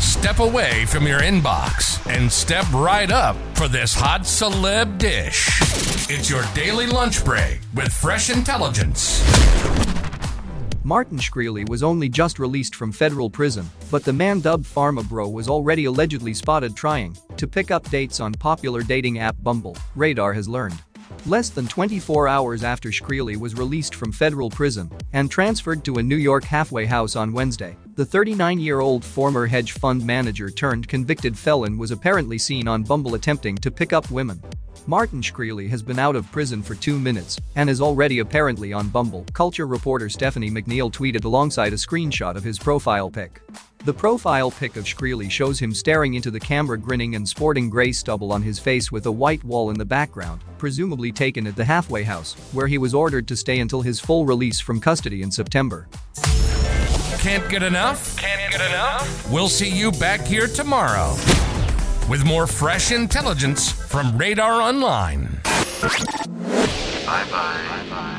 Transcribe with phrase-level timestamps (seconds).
[0.00, 5.48] Step away from your inbox and step right up for this hot celeb dish.
[6.08, 9.20] It's your daily lunch break with fresh intelligence.
[10.84, 15.28] Martin Shkreli was only just released from federal prison, but the man dubbed Pharma Bro
[15.28, 20.32] was already allegedly spotted trying to pick up dates on popular dating app Bumble, Radar
[20.32, 20.82] has learned.
[21.26, 26.02] Less than 24 hours after Shkreli was released from federal prison and transferred to a
[26.02, 31.78] New York halfway house on Wednesday, the 39-year-old former hedge fund manager turned convicted felon
[31.78, 34.42] was apparently seen on Bumble attempting to pick up women.
[34.86, 38.88] Martin Shkreli has been out of prison for two minutes and is already apparently on
[38.88, 43.40] Bumble, culture reporter Stephanie McNeal tweeted alongside a screenshot of his profile pic.
[43.84, 47.90] The profile pic of Shkreli shows him staring into the camera grinning and sporting gray
[47.90, 51.64] stubble on his face with a white wall in the background, presumably taken at the
[51.64, 55.32] halfway house, where he was ordered to stay until his full release from custody in
[55.32, 55.88] September.
[57.18, 58.16] Can't get enough?
[58.18, 59.28] Can't get enough?
[59.32, 61.16] We'll see you back here tomorrow
[62.08, 65.40] with more fresh intelligence from Radar Online.
[67.04, 68.18] Bye bye.